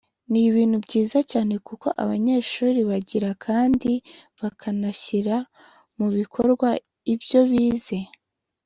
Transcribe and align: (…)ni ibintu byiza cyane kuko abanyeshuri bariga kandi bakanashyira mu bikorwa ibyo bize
(…)ni 0.31 0.41
ibintu 0.49 0.77
byiza 0.85 1.17
cyane 1.31 1.53
kuko 1.67 1.87
abanyeshuri 2.03 2.79
bariga 2.89 3.31
kandi 3.45 3.91
bakanashyira 4.39 5.35
mu 5.97 6.07
bikorwa 6.17 6.69
ibyo 7.13 7.41
bize 7.51 7.99